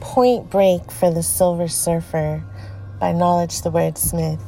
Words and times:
Point 0.00 0.48
Break 0.48 0.90
for 0.90 1.10
the 1.10 1.22
Silver 1.22 1.68
Surfer 1.68 2.42
by 2.98 3.12
Knowledge 3.12 3.60
the 3.60 3.70
Wordsmith. 3.70 4.40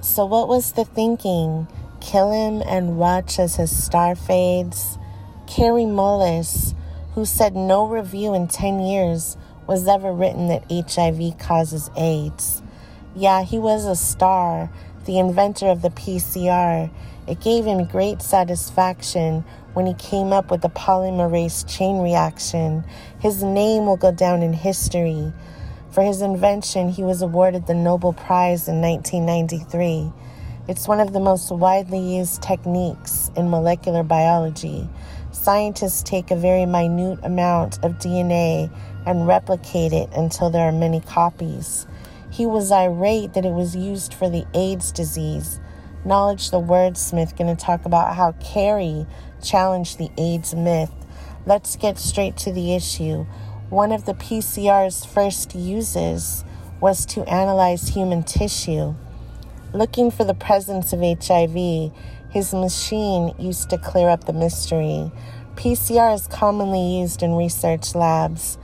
So, 0.00 0.24
what 0.26 0.46
was 0.46 0.72
the 0.72 0.84
thinking? 0.84 1.66
Kill 2.00 2.30
him 2.30 2.62
and 2.64 2.96
watch 2.96 3.40
as 3.40 3.56
his 3.56 3.76
star 3.76 4.14
fades? 4.14 4.96
Kary 5.48 5.82
Mullis, 5.82 6.74
who 7.14 7.24
said 7.24 7.56
no 7.56 7.86
review 7.86 8.32
in 8.32 8.46
10 8.46 8.80
years 8.80 9.36
was 9.66 9.88
ever 9.88 10.12
written 10.12 10.46
that 10.48 10.70
HIV 10.70 11.36
causes 11.38 11.90
AIDS. 11.96 12.62
Yeah, 13.16 13.42
he 13.42 13.58
was 13.58 13.84
a 13.84 13.96
star, 13.96 14.70
the 15.04 15.18
inventor 15.18 15.66
of 15.66 15.82
the 15.82 15.90
PCR. 15.90 16.90
It 17.26 17.40
gave 17.40 17.64
him 17.64 17.86
great 17.86 18.22
satisfaction 18.22 19.44
when 19.74 19.86
he 19.86 19.94
came 19.94 20.32
up 20.32 20.50
with 20.50 20.62
the 20.62 20.70
polymerase 20.70 21.68
chain 21.68 21.98
reaction. 21.98 22.84
His 23.20 23.42
name 23.42 23.86
will 23.86 23.96
go 23.96 24.10
down 24.10 24.42
in 24.42 24.52
history. 24.52 25.32
For 25.90 26.02
his 26.02 26.22
invention, 26.22 26.88
he 26.88 27.02
was 27.02 27.22
awarded 27.22 27.66
the 27.66 27.74
Nobel 27.74 28.12
Prize 28.12 28.66
in 28.66 28.80
1993. 28.80 30.12
It's 30.66 30.88
one 30.88 30.98
of 30.98 31.12
the 31.12 31.20
most 31.20 31.50
widely 31.50 31.98
used 31.98 32.42
techniques 32.42 33.30
in 33.36 33.50
molecular 33.50 34.02
biology. 34.02 34.88
Scientists 35.30 36.02
take 36.02 36.30
a 36.30 36.36
very 36.36 36.64
minute 36.64 37.18
amount 37.22 37.84
of 37.84 37.98
DNA 37.98 38.70
and 39.04 39.26
replicate 39.26 39.92
it 39.92 40.08
until 40.16 40.48
there 40.48 40.66
are 40.66 40.72
many 40.72 41.00
copies. 41.00 41.86
He 42.30 42.46
was 42.46 42.72
irate 42.72 43.34
that 43.34 43.44
it 43.44 43.52
was 43.52 43.76
used 43.76 44.14
for 44.14 44.30
the 44.30 44.46
AIDS 44.54 44.90
disease. 44.90 45.60
Knowledge 46.06 46.50
the 46.50 46.60
wordsmith 46.60 47.34
going 47.36 47.54
to 47.54 47.64
talk 47.64 47.86
about 47.86 48.14
how 48.14 48.32
Kary 48.32 49.06
challenged 49.42 49.96
the 49.96 50.10
AIDS 50.18 50.54
myth. 50.54 50.92
Let's 51.46 51.76
get 51.76 51.98
straight 51.98 52.36
to 52.38 52.52
the 52.52 52.74
issue. 52.74 53.24
One 53.70 53.90
of 53.90 54.04
the 54.04 54.12
PCR's 54.12 55.06
first 55.06 55.54
uses 55.54 56.44
was 56.78 57.06
to 57.06 57.22
analyze 57.22 57.88
human 57.88 58.22
tissue. 58.22 58.94
Looking 59.72 60.10
for 60.10 60.24
the 60.24 60.34
presence 60.34 60.92
of 60.92 61.00
HIV, 61.00 61.90
his 62.30 62.52
machine 62.52 63.34
used 63.38 63.70
to 63.70 63.78
clear 63.78 64.10
up 64.10 64.24
the 64.24 64.34
mystery. 64.34 65.10
PCR 65.56 66.14
is 66.14 66.26
commonly 66.26 67.00
used 67.00 67.22
in 67.22 67.34
research 67.34 67.94
labs. 67.94 68.58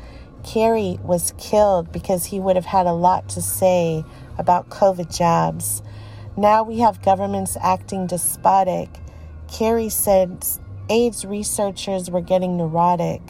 Kary 0.44 0.98
was 1.02 1.32
killed 1.38 1.90
because 1.90 2.26
he 2.26 2.38
would 2.38 2.56
have 2.56 2.66
had 2.66 2.86
a 2.86 2.92
lot 2.92 3.30
to 3.30 3.40
say 3.40 4.04
about 4.36 4.68
COVID 4.68 5.16
jabs. 5.16 5.82
Now 6.40 6.62
we 6.62 6.78
have 6.78 7.02
governments 7.02 7.58
acting 7.60 8.06
despotic. 8.06 8.88
Kary 9.52 9.90
said 9.90 10.42
AIDS 10.88 11.26
researchers 11.26 12.10
were 12.10 12.22
getting 12.22 12.56
neurotic. 12.56 13.20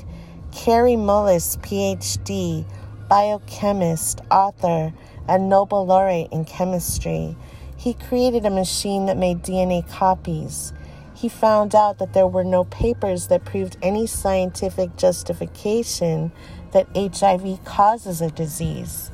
Kary 0.52 0.92
Mullis, 0.92 1.58
PhD, 1.58 2.64
biochemist, 3.08 4.20
author, 4.30 4.92
and 5.26 5.48
Nobel 5.48 5.86
laureate 5.86 6.30
in 6.30 6.44
chemistry. 6.44 7.36
He 7.76 7.94
created 7.94 8.46
a 8.46 8.50
machine 8.50 9.06
that 9.06 9.16
made 9.16 9.42
DNA 9.42 9.90
copies. 9.90 10.72
He 11.12 11.28
found 11.28 11.74
out 11.74 11.98
that 11.98 12.12
there 12.12 12.28
were 12.28 12.44
no 12.44 12.62
papers 12.62 13.26
that 13.26 13.44
proved 13.44 13.76
any 13.82 14.06
scientific 14.06 14.96
justification 14.96 16.30
that 16.70 16.86
HIV 16.94 17.64
causes 17.64 18.20
a 18.20 18.30
disease. 18.30 19.10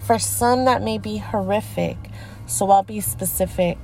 For 0.00 0.18
some, 0.18 0.64
that 0.64 0.82
may 0.82 0.98
be 0.98 1.18
horrific, 1.18 1.96
so 2.46 2.70
I'll 2.70 2.82
be 2.82 3.00
specific. 3.00 3.78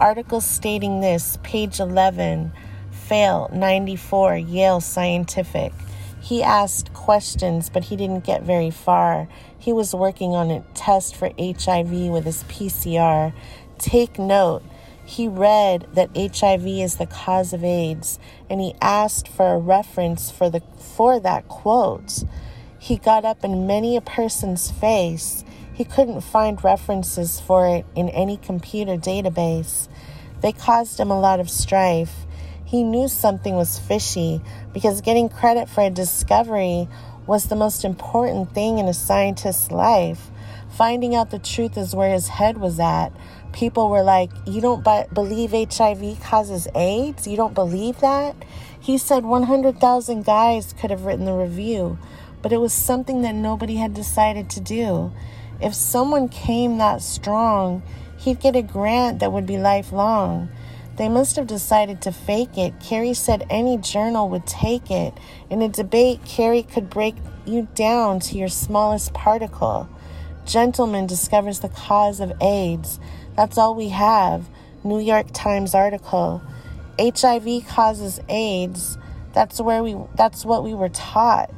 Article 0.00 0.40
stating 0.40 1.00
this, 1.00 1.38
page 1.42 1.80
11, 1.80 2.52
fail 2.90 3.50
94, 3.52 4.36
Yale 4.36 4.80
Scientific. 4.80 5.72
He 6.20 6.42
asked 6.42 6.92
questions, 6.92 7.70
but 7.70 7.84
he 7.84 7.96
didn't 7.96 8.24
get 8.24 8.42
very 8.42 8.70
far. 8.70 9.28
He 9.58 9.72
was 9.72 9.94
working 9.94 10.34
on 10.34 10.50
a 10.50 10.64
test 10.74 11.16
for 11.16 11.30
HIV 11.38 11.90
with 12.10 12.24
his 12.24 12.44
PCR. 12.44 13.32
Take 13.78 14.18
note, 14.18 14.62
he 15.08 15.26
read 15.26 15.86
that 15.94 16.10
HIV 16.14 16.66
is 16.66 16.96
the 16.96 17.06
cause 17.06 17.54
of 17.54 17.64
AIDS 17.64 18.18
and 18.50 18.60
he 18.60 18.74
asked 18.82 19.26
for 19.26 19.54
a 19.54 19.58
reference 19.58 20.30
for 20.30 20.50
the 20.50 20.60
for 20.76 21.18
that 21.18 21.48
quote. 21.48 22.24
He 22.78 22.98
got 22.98 23.24
up 23.24 23.42
in 23.42 23.66
many 23.66 23.96
a 23.96 24.02
person's 24.02 24.70
face. 24.70 25.44
He 25.78 25.84
couldn't 25.84 26.22
find 26.22 26.62
references 26.64 27.38
for 27.38 27.68
it 27.68 27.86
in 27.94 28.08
any 28.08 28.36
computer 28.36 28.96
database. 28.96 29.88
They 30.40 30.50
caused 30.50 30.98
him 30.98 31.12
a 31.12 31.20
lot 31.20 31.38
of 31.38 31.48
strife. 31.48 32.26
He 32.64 32.82
knew 32.82 33.06
something 33.06 33.54
was 33.54 33.78
fishy 33.78 34.40
because 34.74 35.00
getting 35.00 35.28
credit 35.28 35.68
for 35.68 35.82
a 35.84 35.90
discovery 35.90 36.88
was 37.28 37.44
the 37.44 37.54
most 37.54 37.84
important 37.84 38.52
thing 38.52 38.78
in 38.78 38.86
a 38.86 38.92
scientist's 38.92 39.70
life. 39.70 40.32
Finding 40.76 41.14
out 41.14 41.30
the 41.30 41.38
truth 41.38 41.78
is 41.78 41.94
where 41.94 42.12
his 42.12 42.26
head 42.26 42.58
was 42.58 42.80
at 42.80 43.12
people 43.52 43.88
were 43.88 44.02
like, 44.02 44.30
You 44.46 44.60
don't 44.60 44.84
believe 45.12 45.50
HIV 45.50 46.20
causes 46.22 46.68
AIDS? 46.74 47.26
You 47.26 47.36
don't 47.36 47.54
believe 47.54 48.00
that? 48.00 48.36
He 48.78 48.98
said 48.98 49.24
100,000 49.24 50.24
guys 50.24 50.74
could 50.80 50.90
have 50.90 51.04
written 51.04 51.24
the 51.24 51.32
review, 51.32 51.98
but 52.42 52.52
it 52.52 52.58
was 52.58 52.72
something 52.72 53.22
that 53.22 53.34
nobody 53.34 53.76
had 53.76 53.94
decided 53.94 54.48
to 54.50 54.60
do. 54.60 55.12
If 55.60 55.74
someone 55.74 56.28
came 56.28 56.78
that 56.78 57.02
strong, 57.02 57.82
he'd 58.18 58.40
get 58.40 58.56
a 58.56 58.62
grant 58.62 59.18
that 59.20 59.32
would 59.32 59.46
be 59.46 59.58
lifelong. 59.58 60.48
They 60.96 61.08
must 61.08 61.36
have 61.36 61.46
decided 61.46 62.02
to 62.02 62.12
fake 62.12 62.58
it. 62.58 62.74
Kary 62.80 63.14
said 63.14 63.46
any 63.50 63.78
journal 63.78 64.28
would 64.30 64.46
take 64.46 64.90
it. 64.90 65.14
In 65.48 65.62
a 65.62 65.68
debate, 65.68 66.20
Kary 66.24 66.62
could 66.62 66.90
break 66.90 67.14
you 67.46 67.68
down 67.74 68.20
to 68.20 68.36
your 68.36 68.48
smallest 68.48 69.14
particle. 69.14 69.88
Gentleman 70.44 71.06
discovers 71.06 71.60
the 71.60 71.68
cause 71.68 72.20
of 72.20 72.32
AIDS. 72.40 72.98
That's 73.36 73.58
all 73.58 73.74
we 73.74 73.90
have. 73.90 74.48
New 74.82 74.98
York 74.98 75.26
Times 75.32 75.74
article. 75.74 76.42
HIV 76.98 77.66
causes 77.68 78.20
AIDS. 78.28 78.98
That's 79.34 79.60
where 79.60 79.82
we 79.82 79.96
that's 80.16 80.44
what 80.44 80.64
we 80.64 80.74
were 80.74 80.88
taught. 80.88 81.50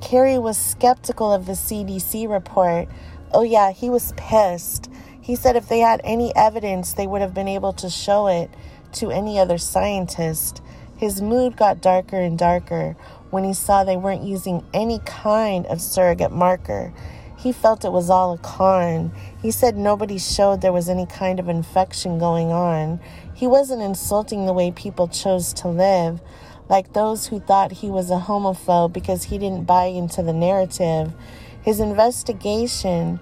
Kary 0.00 0.38
was 0.38 0.56
skeptical 0.56 1.32
of 1.32 1.44
the 1.44 1.52
CDC 1.52 2.30
report. 2.30 2.88
Oh 3.32 3.42
yeah, 3.42 3.70
he 3.72 3.88
was 3.88 4.12
pissed. 4.16 4.90
He 5.20 5.36
said 5.36 5.54
if 5.54 5.68
they 5.68 5.78
had 5.78 6.00
any 6.02 6.34
evidence, 6.34 6.94
they 6.94 7.06
would 7.06 7.20
have 7.20 7.34
been 7.34 7.48
able 7.48 7.72
to 7.74 7.88
show 7.88 8.26
it 8.26 8.50
to 8.94 9.10
any 9.10 9.38
other 9.38 9.58
scientist. 9.58 10.60
His 10.96 11.22
mood 11.22 11.56
got 11.56 11.80
darker 11.80 12.20
and 12.20 12.36
darker 12.36 12.96
when 13.30 13.44
he 13.44 13.54
saw 13.54 13.84
they 13.84 13.96
weren't 13.96 14.24
using 14.24 14.64
any 14.74 14.98
kind 15.06 15.64
of 15.66 15.80
surrogate 15.80 16.32
marker. 16.32 16.92
He 17.38 17.52
felt 17.52 17.84
it 17.84 17.92
was 17.92 18.10
all 18.10 18.34
a 18.34 18.38
con. 18.38 19.12
He 19.40 19.50
said 19.50 19.76
nobody 19.76 20.18
showed 20.18 20.60
there 20.60 20.72
was 20.72 20.88
any 20.88 21.06
kind 21.06 21.40
of 21.40 21.48
infection 21.48 22.18
going 22.18 22.52
on. 22.52 23.00
He 23.32 23.46
wasn't 23.46 23.80
insulting 23.80 24.44
the 24.44 24.52
way 24.52 24.72
people 24.72 25.08
chose 25.08 25.54
to 25.54 25.68
live, 25.68 26.20
like 26.68 26.92
those 26.92 27.28
who 27.28 27.40
thought 27.40 27.72
he 27.72 27.88
was 27.88 28.10
a 28.10 28.18
homophobe 28.18 28.92
because 28.92 29.24
he 29.24 29.38
didn't 29.38 29.64
buy 29.64 29.86
into 29.86 30.22
the 30.22 30.34
narrative. 30.34 31.14
His 31.62 31.80
investigation 31.80 33.20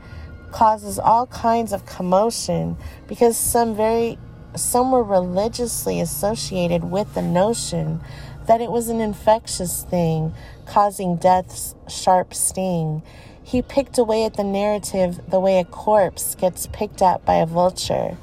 causes 0.50 0.98
all 0.98 1.26
kinds 1.26 1.72
of 1.72 1.86
commotion 1.86 2.76
because 3.06 3.36
some 3.36 3.74
very 3.74 4.18
some 4.54 4.90
were 4.90 5.02
religiously 5.02 6.00
associated 6.00 6.84
with 6.84 7.14
the 7.14 7.22
notion 7.22 8.00
that 8.46 8.60
it 8.60 8.70
was 8.70 8.88
an 8.88 9.00
infectious 9.00 9.84
thing 9.84 10.32
causing 10.66 11.16
death's 11.16 11.74
sharp 11.86 12.32
sting. 12.32 13.02
He 13.42 13.62
picked 13.62 13.98
away 13.98 14.24
at 14.24 14.34
the 14.34 14.44
narrative 14.44 15.20
the 15.28 15.40
way 15.40 15.58
a 15.58 15.64
corpse 15.64 16.34
gets 16.34 16.66
picked 16.66 17.02
at 17.02 17.24
by 17.24 17.36
a 17.36 17.46
vulture. 17.46 18.16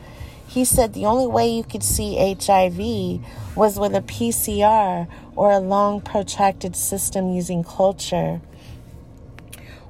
He 0.48 0.66
said 0.66 0.94
the 0.94 1.06
only 1.06 1.28
way 1.28 1.50
you 1.50 1.64
could 1.64 1.84
see 1.84 2.16
HIV 2.16 3.20
was 3.56 3.80
with 3.80 3.96
a 3.96 4.02
PCR 4.02 5.08
or 5.36 5.52
a 5.52 5.60
long 5.60 6.02
protracted 6.02 6.76
system 6.76 7.30
using 7.30 7.64
culture, 7.64 8.42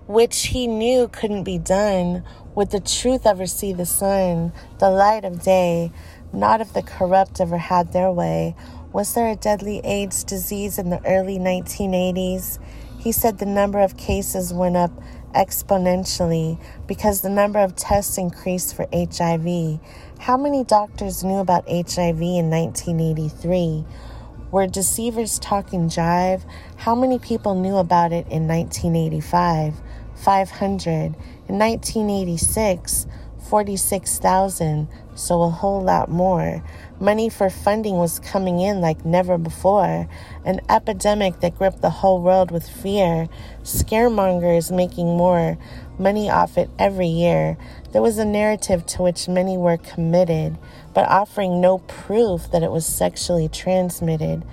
which 0.07 0.47
he 0.47 0.67
knew 0.67 1.07
couldn't 1.07 1.43
be 1.43 1.57
done. 1.57 2.23
Would 2.53 2.71
the 2.71 2.79
truth 2.79 3.25
ever 3.25 3.45
see 3.45 3.73
the 3.73 3.85
sun, 3.85 4.53
the 4.79 4.89
light 4.89 5.25
of 5.25 5.41
day? 5.41 5.91
Not 6.31 6.61
if 6.61 6.73
the 6.73 6.81
corrupt 6.81 7.41
ever 7.41 7.57
had 7.57 7.91
their 7.91 8.11
way. 8.11 8.55
Was 8.93 9.13
there 9.13 9.27
a 9.27 9.35
deadly 9.35 9.81
AIDS 9.83 10.23
disease 10.23 10.77
in 10.77 10.89
the 10.89 11.05
early 11.05 11.37
1980s? 11.37 12.59
He 12.99 13.11
said 13.11 13.37
the 13.37 13.45
number 13.45 13.79
of 13.79 13.97
cases 13.97 14.53
went 14.53 14.77
up 14.77 14.91
exponentially 15.33 16.59
because 16.87 17.21
the 17.21 17.29
number 17.29 17.59
of 17.59 17.75
tests 17.75 18.17
increased 18.17 18.75
for 18.75 18.87
HIV. 18.93 19.79
How 20.19 20.37
many 20.37 20.63
doctors 20.63 21.23
knew 21.23 21.37
about 21.37 21.67
HIV 21.67 22.21
in 22.21 22.49
1983? 22.49 23.85
Were 24.51 24.67
deceivers 24.67 25.37
talking 25.39 25.89
jive? 25.89 26.43
How 26.77 26.95
many 26.95 27.19
people 27.19 27.55
knew 27.55 27.75
about 27.75 28.13
it 28.13 28.25
in 28.29 28.47
1985? 28.47 29.73
500. 30.25 31.15
In 31.47 31.59
1986, 31.59 33.05
46,000, 33.47 34.87
so 35.13 35.43
a 35.43 35.49
whole 35.51 35.83
lot 35.83 36.09
more. 36.09 36.63
Money 36.99 37.29
for 37.29 37.51
funding 37.51 37.97
was 37.97 38.17
coming 38.19 38.59
in 38.59 38.81
like 38.81 39.05
never 39.05 39.37
before. 39.37 40.09
An 40.43 40.61
epidemic 40.67 41.41
that 41.41 41.55
gripped 41.55 41.83
the 41.83 41.91
whole 41.91 42.23
world 42.23 42.49
with 42.49 42.67
fear. 42.67 43.29
Scaremongers 43.61 44.75
making 44.75 45.05
more 45.05 45.59
money 45.99 46.27
off 46.27 46.57
it 46.57 46.71
every 46.79 47.07
year. 47.07 47.55
There 47.91 48.01
was 48.01 48.17
a 48.17 48.25
narrative 48.25 48.83
to 48.87 49.03
which 49.03 49.27
many 49.27 49.59
were 49.59 49.77
committed, 49.77 50.57
but 50.95 51.07
offering 51.07 51.61
no 51.61 51.77
proof 51.77 52.49
that 52.51 52.63
it 52.63 52.71
was 52.71 52.87
sexually 52.87 53.47
transmitted. 53.47 54.43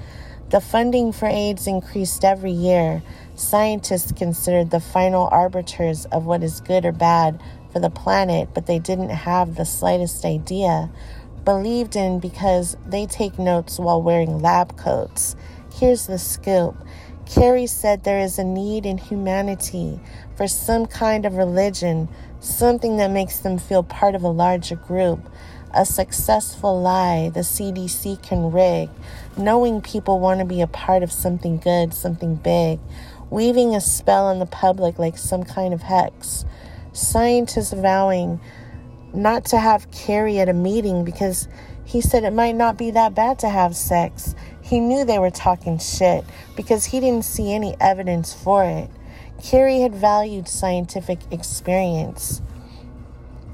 The 0.50 0.60
funding 0.60 1.12
for 1.12 1.24
AIDS 1.24 1.66
increased 1.66 2.26
every 2.26 2.52
year. 2.52 3.02
Scientists 3.34 4.12
considered 4.12 4.70
the 4.70 4.80
final 4.80 5.28
arbiters 5.32 6.04
of 6.06 6.26
what 6.26 6.42
is 6.42 6.60
good 6.60 6.84
or 6.84 6.92
bad 6.92 7.40
for 7.72 7.80
the 7.80 7.90
planet, 7.90 8.48
but 8.52 8.66
they 8.66 8.78
didn't 8.78 9.10
have 9.10 9.54
the 9.54 9.64
slightest 9.64 10.24
idea 10.24 10.90
believed 11.44 11.96
in 11.96 12.20
because 12.20 12.76
they 12.86 13.06
take 13.06 13.38
notes 13.38 13.78
while 13.78 14.00
wearing 14.00 14.38
lab 14.38 14.76
coats. 14.76 15.34
Here's 15.74 16.06
the 16.06 16.18
scoop 16.18 16.76
Kary 17.26 17.66
said 17.66 18.04
there 18.04 18.18
is 18.18 18.38
a 18.38 18.44
need 18.44 18.84
in 18.84 18.98
humanity 18.98 19.98
for 20.36 20.46
some 20.46 20.86
kind 20.86 21.24
of 21.24 21.34
religion, 21.34 22.08
something 22.40 22.98
that 22.98 23.10
makes 23.10 23.38
them 23.38 23.58
feel 23.58 23.82
part 23.82 24.14
of 24.14 24.22
a 24.22 24.28
larger 24.28 24.76
group. 24.76 25.20
A 25.74 25.86
successful 25.86 26.78
lie 26.78 27.30
the 27.30 27.40
CDC 27.40 28.22
can 28.22 28.52
rig, 28.52 28.90
knowing 29.38 29.80
people 29.80 30.20
want 30.20 30.40
to 30.40 30.44
be 30.44 30.60
a 30.60 30.66
part 30.66 31.02
of 31.02 31.10
something 31.10 31.56
good, 31.56 31.94
something 31.94 32.34
big, 32.34 32.78
weaving 33.32 33.74
a 33.74 33.80
spell 33.80 34.26
on 34.26 34.38
the 34.38 34.46
public 34.46 34.98
like 34.98 35.16
some 35.16 35.42
kind 35.42 35.72
of 35.72 35.80
hex. 35.80 36.44
Scientists 36.92 37.72
vowing 37.72 38.38
not 39.14 39.46
to 39.46 39.58
have 39.58 39.90
Kary 39.90 40.38
at 40.38 40.50
a 40.50 40.52
meeting 40.52 41.02
because 41.02 41.48
he 41.86 42.02
said 42.02 42.24
it 42.24 42.34
might 42.34 42.54
not 42.54 42.76
be 42.76 42.90
that 42.90 43.14
bad 43.14 43.38
to 43.38 43.48
have 43.48 43.74
sex. 43.74 44.34
He 44.60 44.80
knew 44.80 45.06
they 45.06 45.18
were 45.18 45.30
talking 45.30 45.78
shit 45.78 46.24
because 46.56 46.84
he 46.84 47.00
didn't 47.00 47.24
see 47.24 47.54
any 47.54 47.74
evidence 47.80 48.34
for 48.34 48.64
it. 48.64 48.90
Kary 49.42 49.80
had 49.80 49.94
valued 49.94 50.46
scientific 50.46 51.18
experience 51.30 52.42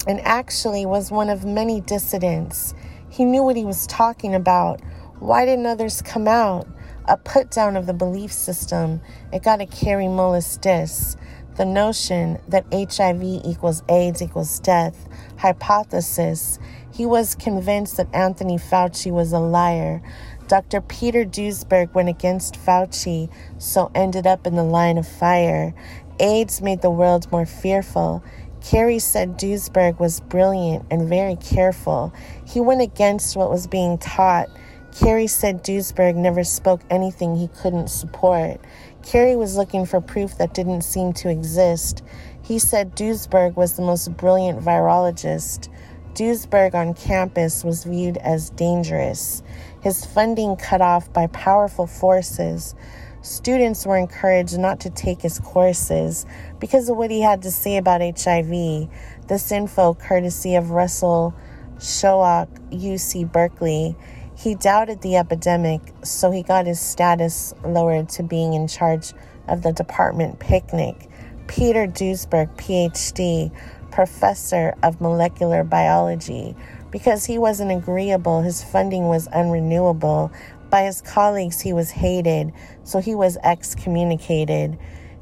and 0.08 0.20
actually 0.22 0.86
was 0.86 1.12
one 1.12 1.30
of 1.30 1.44
many 1.44 1.80
dissidents. 1.80 2.74
He 3.10 3.24
knew 3.24 3.44
what 3.44 3.56
he 3.56 3.64
was 3.64 3.86
talking 3.86 4.34
about. 4.34 4.80
Why 5.20 5.44
didn't 5.44 5.66
others 5.66 6.02
come 6.02 6.26
out? 6.26 6.66
A 7.08 7.16
put 7.16 7.50
down 7.50 7.76
of 7.76 7.86
the 7.86 7.94
belief 7.94 8.32
system. 8.32 9.00
It 9.32 9.42
got 9.42 9.60
a 9.60 9.66
Kary 9.66 10.04
Mullis 10.04 10.60
diss 10.60 11.16
the 11.58 11.64
notion 11.64 12.38
that 12.46 12.64
HIV 12.72 13.20
equals 13.20 13.82
AIDS 13.88 14.22
equals 14.22 14.60
death 14.60 15.08
hypothesis, 15.38 16.58
he 16.92 17.04
was 17.04 17.34
convinced 17.34 17.96
that 17.96 18.14
Anthony 18.14 18.58
Fauci 18.58 19.10
was 19.10 19.32
a 19.32 19.40
liar. 19.40 20.00
Dr. 20.46 20.80
Peter 20.80 21.24
Duesberg 21.24 21.92
went 21.94 22.08
against 22.08 22.54
Fauci, 22.54 23.28
so 23.58 23.90
ended 23.92 24.24
up 24.24 24.46
in 24.46 24.54
the 24.54 24.62
line 24.62 24.98
of 24.98 25.06
fire. 25.06 25.74
AIDS 26.20 26.62
made 26.62 26.80
the 26.80 26.90
world 26.90 27.30
more 27.32 27.44
fearful. 27.44 28.22
Kary 28.64 29.00
said 29.00 29.36
Duesberg 29.36 29.98
was 29.98 30.20
brilliant 30.20 30.84
and 30.92 31.08
very 31.08 31.36
careful. 31.36 32.12
He 32.46 32.60
went 32.60 32.82
against 32.82 33.36
what 33.36 33.50
was 33.50 33.66
being 33.66 33.98
taught. 33.98 34.48
Kary 34.98 35.28
said 35.28 35.62
Duesberg 35.62 36.16
never 36.16 36.42
spoke 36.42 36.80
anything 36.90 37.36
he 37.36 37.46
couldn't 37.46 37.86
support. 37.86 38.60
Kary 39.04 39.36
was 39.36 39.56
looking 39.56 39.86
for 39.86 40.00
proof 40.00 40.36
that 40.38 40.54
didn't 40.54 40.82
seem 40.82 41.12
to 41.12 41.28
exist. 41.28 42.02
He 42.42 42.58
said 42.58 42.96
Duesberg 42.96 43.54
was 43.54 43.74
the 43.74 43.82
most 43.82 44.16
brilliant 44.16 44.60
virologist. 44.60 45.68
Duesberg 46.14 46.74
on 46.74 46.94
campus 46.94 47.62
was 47.62 47.84
viewed 47.84 48.16
as 48.16 48.50
dangerous, 48.50 49.44
his 49.82 50.04
funding 50.04 50.56
cut 50.56 50.80
off 50.80 51.12
by 51.12 51.28
powerful 51.28 51.86
forces. 51.86 52.74
Students 53.22 53.86
were 53.86 53.96
encouraged 53.96 54.58
not 54.58 54.80
to 54.80 54.90
take 54.90 55.22
his 55.22 55.38
courses 55.38 56.26
because 56.58 56.88
of 56.88 56.96
what 56.96 57.12
he 57.12 57.20
had 57.20 57.42
to 57.42 57.52
say 57.52 57.76
about 57.76 58.00
HIV. 58.00 58.88
This 59.28 59.52
info, 59.52 59.94
courtesy 59.94 60.56
of 60.56 60.72
Russell 60.72 61.36
Schoch, 61.78 62.48
UC 62.72 63.30
Berkeley. 63.30 63.94
He 64.38 64.54
doubted 64.54 65.00
the 65.00 65.16
epidemic, 65.16 65.80
so 66.04 66.30
he 66.30 66.44
got 66.44 66.66
his 66.66 66.78
status 66.78 67.52
lowered 67.64 68.08
to 68.10 68.22
being 68.22 68.54
in 68.54 68.68
charge 68.68 69.12
of 69.48 69.62
the 69.62 69.72
department 69.72 70.38
picnic. 70.38 71.10
Peter 71.48 71.88
Duesberg, 71.88 72.54
PhD, 72.54 73.50
professor 73.90 74.76
of 74.84 75.00
molecular 75.00 75.64
biology. 75.64 76.54
Because 76.92 77.24
he 77.24 77.36
wasn't 77.36 77.72
agreeable, 77.72 78.42
his 78.42 78.62
funding 78.62 79.08
was 79.08 79.26
unrenewable. 79.26 80.30
By 80.70 80.84
his 80.84 81.00
colleagues, 81.00 81.60
he 81.60 81.72
was 81.72 81.90
hated, 81.90 82.52
so 82.84 83.00
he 83.00 83.16
was 83.16 83.38
excommunicated. 83.42 84.78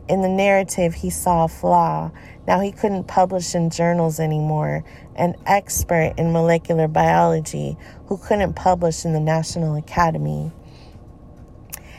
In 0.09 0.23
the 0.23 0.29
narrative, 0.29 0.95
he 0.95 1.11
saw 1.11 1.45
a 1.45 1.49
flaw. 1.49 2.13
Now 2.47 2.61
he 2.61 2.71
couldn't 2.71 3.05
publish 3.05 3.55
in 3.55 3.71
journals 3.71 4.21
anymore. 4.21 4.85
An 5.17 5.35
expert 5.47 6.15
in 6.17 6.33
molecular 6.33 6.87
biology 6.87 7.77
who 8.07 8.17
couldn't 8.17 8.55
publish 8.55 9.05
in 9.05 9.13
the 9.13 9.21
National 9.21 9.75
Academy. 9.75 10.53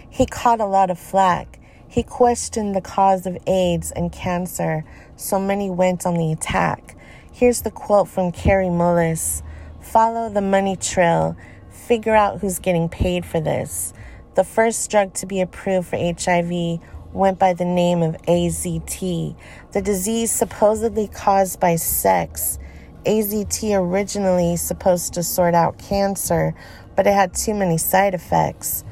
He 0.10 0.26
caught 0.26 0.62
a 0.62 0.66
lot 0.66 0.90
of 0.90 0.98
flack. 0.98 1.60
He 1.90 2.02
questioned 2.02 2.76
the 2.76 2.82
cause 2.82 3.26
of 3.26 3.38
AIDS 3.46 3.92
and 3.92 4.12
cancer, 4.12 4.84
so 5.16 5.40
many 5.40 5.70
went 5.70 6.06
on 6.06 6.16
the 6.16 6.32
attack. 6.32 6.96
Here's 7.32 7.62
the 7.62 7.72
quote 7.72 8.08
from 8.08 8.32
Kary 8.32 8.68
Mullis 8.68 9.42
Follow 9.82 10.30
the 10.30 10.42
money 10.42 10.76
trail, 10.76 11.38
figure 11.70 12.16
out 12.16 12.40
who's 12.40 12.60
getting 12.60 12.90
paid 12.90 13.26
for 13.26 13.40
this. 13.40 13.94
The 14.36 14.44
first 14.44 14.92
drug 14.92 15.14
to 15.16 15.26
be 15.26 15.40
approved 15.40 15.88
for 15.88 15.98
HIV 15.98 16.80
went 17.18 17.40
by 17.40 17.54
the 17.54 17.66
name 17.66 18.02
of 18.02 18.16
AZT, 18.28 19.36
the 19.74 19.82
disease 19.82 20.32
supposedly 20.32 21.08
caused 21.08 21.60
by 21.60 21.76
sex. 21.76 22.60
AZT 23.06 23.78
originally 23.78 24.56
supposed 24.56 25.14
to 25.14 25.24
sort 25.24 25.56
out 25.56 25.78
cancer, 25.78 26.54
but 26.96 27.08
it 27.08 27.14
had 27.14 27.34
too 27.34 27.54
many 27.54 27.78
side 27.78 28.14
effects. 28.14 28.84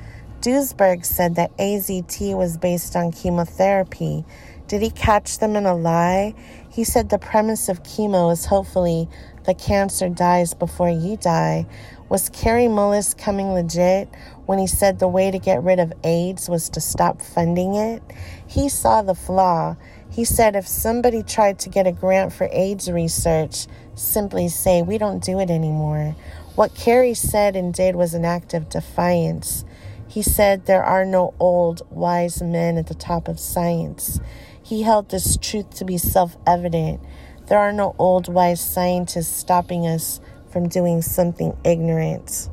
Duesberg 0.41 1.05
said 1.05 1.35
that 1.35 1.55
AZT 1.57 2.35
was 2.35 2.57
based 2.57 2.95
on 2.95 3.11
chemotherapy. 3.11 4.25
Did 4.67 4.81
he 4.81 4.89
catch 4.89 5.39
them 5.39 5.55
in 5.55 5.65
a 5.65 5.75
lie? 5.75 6.33
He 6.69 6.83
said 6.83 7.09
the 7.09 7.19
premise 7.19 7.69
of 7.69 7.83
chemo 7.83 8.31
is 8.31 8.45
hopefully 8.45 9.07
the 9.45 9.53
cancer 9.53 10.09
dies 10.09 10.53
before 10.53 10.89
you 10.89 11.17
die. 11.17 11.65
Was 12.07 12.29
Kary 12.29 12.65
Mullis 12.65 13.17
coming 13.17 13.53
legit 13.53 14.07
when 14.45 14.59
he 14.59 14.67
said 14.67 14.99
the 14.99 15.07
way 15.07 15.31
to 15.31 15.39
get 15.39 15.63
rid 15.63 15.79
of 15.79 15.91
AIDS 16.03 16.47
was 16.47 16.69
to 16.69 16.79
stop 16.79 17.19
funding 17.19 17.73
it? 17.73 18.03
He 18.45 18.69
saw 18.69 19.01
the 19.01 19.15
flaw. 19.15 19.75
He 20.11 20.23
said 20.23 20.55
if 20.55 20.67
somebody 20.67 21.23
tried 21.23 21.57
to 21.59 21.69
get 21.69 21.87
a 21.87 21.91
grant 21.91 22.31
for 22.31 22.47
AIDS 22.51 22.91
research, 22.91 23.65
simply 23.95 24.49
say, 24.49 24.83
We 24.83 24.99
don't 24.99 25.23
do 25.23 25.39
it 25.39 25.49
anymore. 25.49 26.15
What 26.53 26.75
Kary 26.75 27.15
said 27.15 27.55
and 27.55 27.73
did 27.73 27.95
was 27.95 28.13
an 28.13 28.23
act 28.23 28.53
of 28.53 28.69
defiance. 28.69 29.65
He 30.07 30.21
said 30.21 30.67
there 30.67 30.83
are 30.83 31.05
no 31.05 31.33
old, 31.39 31.81
wise 31.89 32.39
men 32.39 32.77
at 32.77 32.85
the 32.85 32.93
top 32.93 33.27
of 33.27 33.39
science. 33.39 34.19
He 34.61 34.83
held 34.83 35.09
this 35.09 35.37
truth 35.37 35.71
to 35.77 35.85
be 35.85 35.97
self 35.97 36.37
evident. 36.45 37.01
There 37.47 37.59
are 37.59 37.73
no 37.73 37.95
old, 37.97 38.27
wise 38.27 38.61
scientists 38.61 39.35
stopping 39.35 39.87
us 39.87 40.21
from 40.55 40.69
doing 40.69 41.01
something 41.01 41.53
ignorant. 41.65 42.47